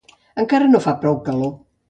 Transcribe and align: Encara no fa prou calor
Encara 0.43 0.69
no 0.73 0.81
fa 0.87 0.95
prou 1.05 1.21
calor 1.29 1.55